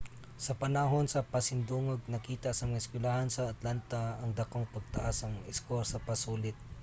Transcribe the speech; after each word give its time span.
sa 0.45 0.57
panahon 0.63 1.05
sa 1.09 1.25
pasidungog 1.33 2.01
nakita 2.13 2.49
sa 2.53 2.65
mga 2.67 2.81
eskuylahan 2.83 3.29
sa 3.31 3.43
atlanta 3.53 4.01
ang 4.21 4.31
dakong 4.39 4.67
pagtaas 4.75 5.15
sa 5.17 5.25
mga 5.33 5.47
eskor 5.53 5.81
sa 5.87 6.03
pasulit 6.07 6.55